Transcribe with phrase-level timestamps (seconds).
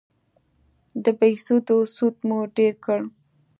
[1.03, 2.99] د بهسودو سود مو ډېر کړ